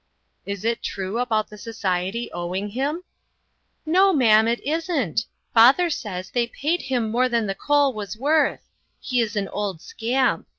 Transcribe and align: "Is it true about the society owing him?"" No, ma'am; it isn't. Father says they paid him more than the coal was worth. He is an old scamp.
"Is 0.51 0.65
it 0.65 0.81
true 0.81 1.19
about 1.19 1.51
the 1.51 1.59
society 1.59 2.31
owing 2.33 2.69
him?"" 2.69 3.03
No, 3.85 4.11
ma'am; 4.11 4.47
it 4.47 4.59
isn't. 4.65 5.25
Father 5.53 5.91
says 5.91 6.31
they 6.31 6.47
paid 6.47 6.81
him 6.81 7.11
more 7.11 7.29
than 7.29 7.45
the 7.45 7.53
coal 7.53 7.93
was 7.93 8.17
worth. 8.17 8.63
He 8.99 9.21
is 9.21 9.35
an 9.35 9.47
old 9.49 9.79
scamp. 9.79 10.47